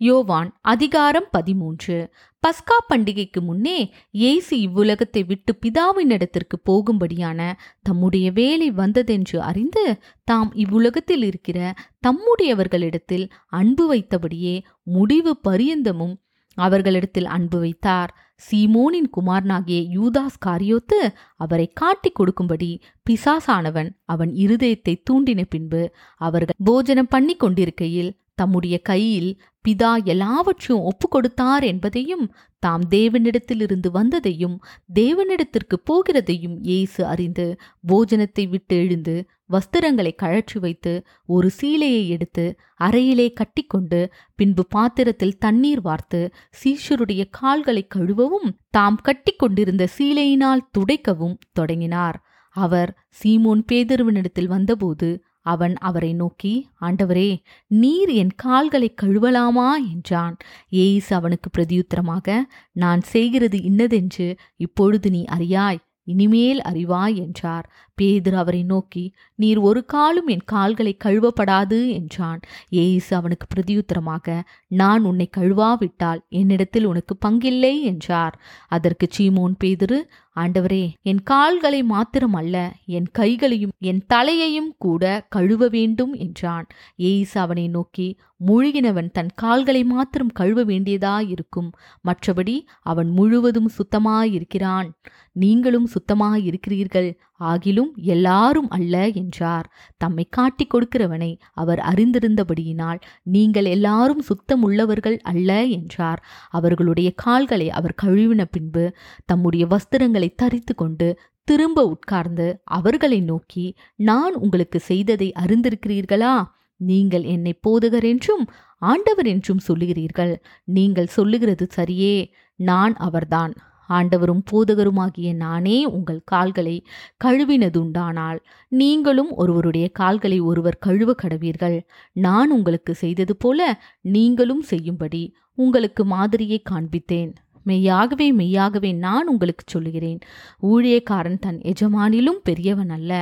[0.00, 1.96] யோவான் அதிகாரம் பதிமூன்று.
[2.42, 3.78] பஸ்கா பண்டிகைக்கு முன்னே
[4.10, 7.40] இயேசு இவ்வுலகத்தை விட்டு பிதாவின் இடத்திற்கு போகும்படியான
[7.82, 9.84] தம்முடைய வேலை வந்ததென்று அறிந்து
[10.24, 11.58] தாம் இவ்வுலகத்தில் இருக்கிற
[12.06, 16.14] தம்முடையவர்களிடத்தில் அன்பு வைத்தபடியே முடிவு பரியந்தமும்
[16.58, 18.12] அவர்களிடத்தில் அன்பு வைத்தார்.
[18.42, 21.00] சீமோனின் குமாரனாகிய யூதாஸ் காரியோத்து
[21.36, 22.70] அவரை காட்டிக் கொடுக்கும்படி
[23.06, 25.82] பிசாசானவன் அவன் இருதயத்தை தூண்டின பின்பு
[26.20, 29.30] அவர்கள் போஜனம் பண்ணி கொண்டிருக்கையில் தம்முடைய கையில்
[29.64, 32.24] பிதா எல்லாவற்றையும் ஒப்பு கொடுத்தார் என்பதையும்
[32.62, 34.56] தாம் தேவனிடத்திலிருந்து வந்ததையும்
[34.94, 37.46] தேவனிடத்திற்கு போகிறதையும் இயேசு அறிந்து
[37.88, 39.16] போஜனத்தை விட்டு எழுந்து
[39.52, 40.92] வஸ்திரங்களை கழற்றி வைத்து
[41.26, 42.44] ஒரு சீலையை எடுத்து
[42.80, 44.00] அறையிலே கட்டிக்கொண்டு
[44.38, 46.20] பின்பு பாத்திரத்தில் தண்ணீர் வார்த்து
[46.60, 52.18] சீஷருடைய கால்களை கழுவவும் தாம் கட்டிக்கொண்டிருந்த சீலையினால் துடைக்கவும் தொடங்கினார்.
[52.56, 55.08] அவர் சீமோன் பேதருவனிடத்தில் வந்தபோது
[55.54, 57.30] அவன் அவரை நோக்கி ஆண்டவரே
[57.66, 59.70] நீர் என் கால்களை கழுவலாமா?
[59.90, 60.36] என்றான்.
[60.78, 62.36] ஏசு அவனுக்கு பிரதியுத்தரமாக
[62.76, 67.66] நான் செய்கிறது இன்னதென்று இப்பொழுது நீ அறியாய் இனிமேல் அறிவாய் என்றார்.
[68.00, 69.04] பேதர் அவரை நோக்கி
[69.34, 72.40] நீர் ஒரு காலும் என் கால்களை கழுவப்படாது என்றான்.
[72.82, 74.38] ஏசு அவனுக்கு பிரதியுத்தரமாக
[74.80, 78.36] நான் உன்னை கழுவாவிட்டால் என்னிடத்தில் உனக்கு பங்கில்லை என்றார்.
[78.68, 80.00] அதற்கு சீமோன் பேதுரு
[80.36, 82.56] ஆண்டவரே என் கால்களை மாத்திரம் அல்ல
[82.96, 86.66] என் கைகளையும் என் தலையையும் கூட கழுவ வேண்டும் என்றான்.
[87.10, 88.08] ஏசு அவனை நோக்கி
[88.46, 91.70] முழுகினவன் தன் கால்களை மாத்திரம் கழுவ வேண்டியதாயிருக்கும்
[92.04, 94.90] மற்றபடி அவன் முழுவதும் சுத்தமாயிருக்கிறான்.
[95.36, 97.08] நீங்களும் சுத்தமாயிருக்கிறீர்கள்.
[97.40, 99.72] ஆகிலும் எல்லாரும் அல்ல என்றார்.
[99.96, 106.24] தம்மை காட்டிக் கொடுக்கிறவனை அவர் அறிந்திருந்தபடியினால் நீங்கள் எல்லாரும் சுத்தமுள்ளவர்கள் அல்ல என்றார்.
[106.50, 114.80] அவர்களுடைய கால்களை அவர் கழுவின பின்பு தம்முடைய வஸ்திரங்களை தரித்து கொண்டு திரும்ப உட்கார்ந்து அவர்களை நோக்கி நான் உங்களுக்கு
[114.80, 116.44] செய்ததை அறிந்திருக்கிறீர்களா?
[116.76, 120.34] நீங்கள் என்னை போதகர் என்றும் ஆண்டவர் என்றும் சொல்லுகிறீர்கள்.
[120.64, 122.30] நீங்கள் சொல்லுகிறது சரியே.
[122.54, 123.52] நான் அவர்தான்.
[123.88, 126.84] ஆண்டவரும் பூதகருமாகிய நானே உங்கள் கால்களை
[127.24, 128.38] கழுவினதுண்டானால்
[128.68, 131.80] நீங்களும் ஒருவருடைய கால்களை ஒருவர் கழுவ கடவீர்கள்.
[132.12, 137.32] நான் உங்களுக்கு செய்தது போல நீங்களும் செய்யும்படி உங்களுக்கு மாதிரியை காண்பித்தேன்.
[137.68, 140.20] மெய்யாகவே மெய்யாகவே நான் உங்களுக்கு சொல்லுகிறேன்.
[140.62, 143.12] ஊழியக்காரன் தன் எஜமானிலும் பெரியவன் அல்ல.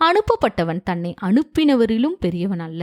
[0.00, 2.82] அனுப்பப்பட்டவன் தன்னை அனுப்பினவரிலும் பெரியவன் அல்ல.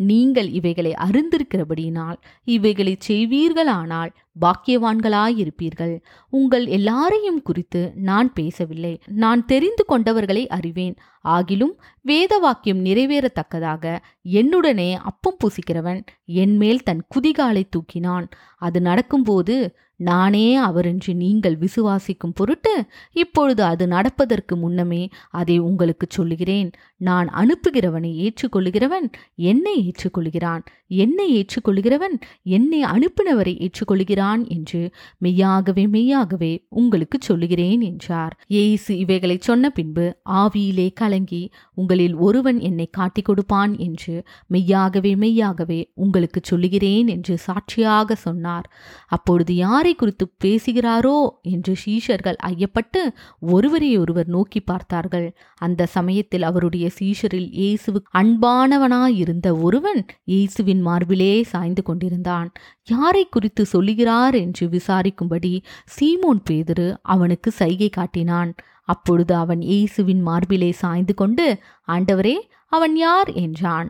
[0.00, 4.12] நீங்கள் இவைகளை அறிந்திருக்கிறபடியினால் இவைகளை செய்வீர்களானால்
[4.42, 5.94] பாக்கியவான்களாயிருப்பீர்கள்.
[6.38, 8.94] உங்கள் எல்லாரையும் குறித்து நான் பேசவில்லை.
[9.24, 10.94] நான் தெரிந்து கொண்டவர்களை அறிவேன்.
[11.24, 13.84] ஆகிலும் வேத வாக்கியம் நிறைவேறத்தக்கதாக
[14.32, 16.00] என்னுடனே அப்பம் பூசிக்கிறவன்
[16.40, 18.26] என்மேல் தன் குதிகாலை தூக்கினான்.
[18.56, 19.56] அது நடக்கும்போது
[20.02, 22.74] நானே அவரென்று நீங்கள் விசுவாசிக்கும் பொருட்டு
[23.22, 26.70] இப்பொழுது அது நடப்பதற்கு முன்னமே அதை உங்களுக்கு சொல்லுகிறேன்.
[27.00, 29.06] நான் அனுப்புகிறவனை ஏற்றுக்கொள்ளுகிறவன்
[29.50, 30.62] என்னை ஏற்றுக்கொள்கிறான்.
[30.94, 32.16] என்னை ஏற்றுக்கொள்கிறவன்
[32.54, 34.80] என்னை அனுப்பினவரை ஏற்றுக்கொள்கிறான் என்று
[35.18, 38.34] மெய்யாகவே மெய்யாகவே உங்களுக்கு சொல்லுகிறேன் என்றார்.
[38.62, 40.06] ஏசு இவைகளை சொன்ன பின்பு
[40.40, 41.42] ஆவியிலே கலங்கி
[41.74, 44.14] உங்களில் ஒருவன் என்னை காட்டிக் கொடுப்பான் என்று
[44.52, 48.68] மெய்யாகவே மெய்யாகவே உங்களுக்கு சொல்லுகிறேன் என்று சாட்சியாக சொன்னார்.
[49.08, 53.00] அப்பொழுது யாரை குறித்து பேசுகிறாரோ என்று சீஷர்கள் ஐயப்பட்டு
[53.38, 55.26] ஒருவரை ஒருவர் நோக்கி பார்த்தார்கள்.
[55.58, 62.50] அந்த சமயத்தில் அவருடைய சீஷரில் இயேசுவு அன்பானவனாயிருந்த ஒருவன் இயேசுவின் மார்பிலே சாய்ந்து கொண்டிருந்தான்.
[62.88, 65.54] யாரை குறித்து சொல்லுகிறார் என்று விசாரிக்கும்படி
[65.96, 68.52] சீமோன் பேதுரு அவனுக்கு சைகை காட்டினான்.
[68.84, 71.46] அப்பொழுது அவன் இயேசுவின் மார்பிலே சாய்ந்து கொண்டு
[71.88, 72.36] ஆண்டவரே
[72.72, 73.30] அவன் யார்?
[73.32, 73.88] என்றான்.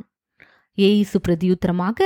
[0.79, 2.01] ஏசு பிரதியுத்தரமாக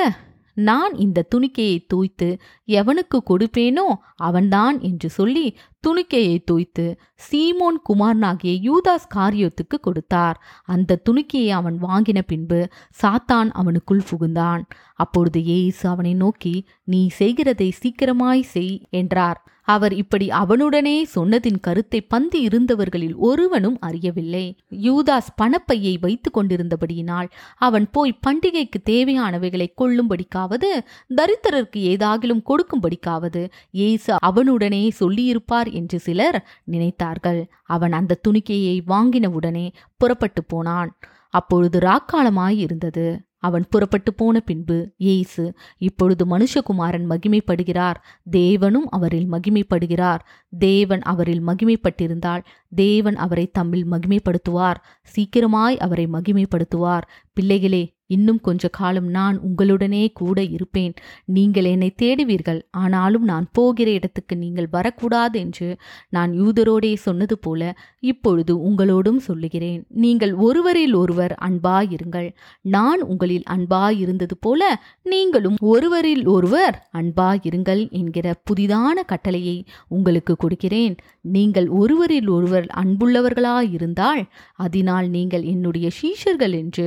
[0.57, 2.29] நான் இந்த துணிக்கையை தூய்த்து
[2.69, 3.87] எவனுக்கு கொடுப்பேனோ
[4.17, 5.57] அவன்தான் என்று சொல்லி
[5.87, 6.85] துணிக்கையை தோய்த்து
[7.27, 10.39] சீமோன் குமாரனாகிய யூதாஸ் காரியத்துக்கு கொடுத்தார்.
[10.65, 12.61] அந்த துணிக்கையை அவன் வாங்கின பின்பு
[13.03, 14.65] சாத்தான் அவனுக்குள் புகுந்தான்.
[14.95, 16.55] அப்பொழுது ஏசு அவனை நோக்கி
[16.85, 19.41] நீ செய்கிறதை சீக்கிரமாய் செய் என்றார்.
[19.69, 24.45] அவர் இப்படி அவனுடனே சொன்னதின் கருத்தை பந்தி இருந்தவர்களில் ஒருவனும் அறியவில்லை.
[24.83, 30.71] யூதாஸ் பணப்பையை வைத்து கொண்டிருந்தபடியினால் அவன் போய் பண்டிகைக்கு தேவையானவைகளை கொள்ளும்படிக்காவது
[31.17, 37.47] தரித்திரருக்கு ஏதாகிலும் கொடுக்கும்படிக்காவது ஏசு அவனுடனே சொல்லியிருப்பார் என்று சிலர் நினைத்தார்கள்.
[37.65, 40.99] அவன் அந்த துணிக்கையை வாங்கினவுடனே புறப்பட்டு போனான்.
[41.31, 43.21] அப்பொழுது ராக்காலமாய் இருந்தது.
[43.39, 47.99] அவன் புறப்பட்டு போன பின்பு இயேசு இப்பொழுது மனுஷகுமாரன் மகிமைப்படுகிறார்.
[48.33, 50.23] தேவனும் அவரில் மகிமைப்படுகிறார்.
[50.59, 52.43] தேவன் அவரில் மகிமைப்பட்டிருந்தால்
[52.75, 54.81] தேவன் அவரை தம்மில் மகிமைப்படுத்துவார்.
[55.15, 57.07] சீக்கிரமாய் அவரை மகிமைப்படுத்துவார்.
[57.33, 60.95] பிள்ளைகளே இன்னும் கொஞ்ச காலம் நான் உங்களுடனே கூட இருப்பேன்.
[61.37, 62.61] நீங்கள் என்னை தேடுவீர்கள்.
[62.71, 65.69] ஆனாலும் நான் போகிற இடத்துக்கு நீங்கள் வரக்கூடாது என்று
[66.09, 67.63] நான் யூதரோடே சொன்னது போல
[68.01, 69.81] இப்பொழுது உங்களோடும் சொல்லுகிறேன்.
[70.05, 72.29] நீங்கள் ஒருவரில் ஒருவர் அன்பாயிருங்கள்.
[72.77, 74.63] நான் உங்களில் அன்பாயிருந்தது போல
[75.03, 79.59] நீங்களும் ஒருவரில் ஒருவர் அன்பாயிருங்கள் என்கிற புதிதான கட்டளையை
[79.89, 80.97] உங்களுக்கு கொடுக்கிறேன்.
[81.37, 84.23] நீங்கள் ஒருவரில் ஒருவர் அன்புள்ளவர்களாயிருந்தால்
[84.57, 86.87] அதனால் நீங்கள் என்னுடைய சீஷர்கள் என்று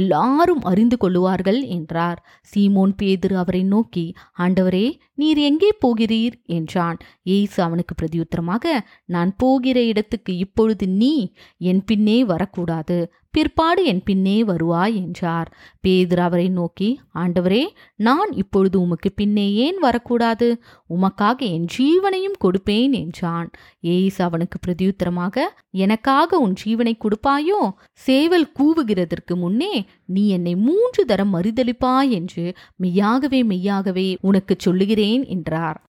[0.00, 2.26] எல்லாரும் அறிந்து கொள்ளுவார்கள் என்றார்.
[2.54, 6.32] சீமோன் பேதுரு அவரை நோக்கி ஆண்டவரே நீர் எங்கே போகிறீர்?
[6.46, 6.98] என்றான்.
[7.22, 13.12] ஏசு அவனுக்கு பிரதியுத்தரமாக நான் போகிற இடத்துக்கு இப்பொழுது நீ என் பின்னே வரக்கூடாது.
[13.30, 15.48] பிற்பாடு என் பின்னே வருவாய் என்றார்.
[15.80, 17.62] பேதர் அவரை நோக்கி ஆண்டவரே
[17.96, 20.48] நான் இப்பொழுது உமக்கு பின்னே ஏன் வரக்கூடாது?
[20.90, 23.48] உமக்காக என் ஜீவனையும் கொடுப்பேன் என்றான்.
[23.86, 25.36] ஏய்ஸ் அவனுக்கு பிரதியுத்தரமாக
[25.84, 27.60] எனக்காக உன் ஜீவனை கொடுப்பாயோ?
[27.92, 29.74] சேவல் கூவுகிறதற்கு முன்னே
[30.06, 32.44] நீ என்னை மூன்று தரம் மறுதளிப்பாய் என்று
[32.76, 35.78] மெய்யாகவே மெய்யாகவே உனக்கு சொல்லுகிறேன் என்றார்.